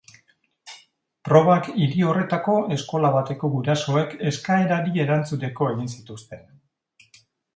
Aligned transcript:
Probak 1.27 1.67
hiri 1.81 1.99
horretako 2.11 2.55
eskola 2.77 3.11
bateko 3.17 3.51
gurasoek 3.57 4.17
eskaerari 4.31 5.05
erantzuteko 5.05 5.71
egin 5.75 5.93
zituzten. 5.97 6.43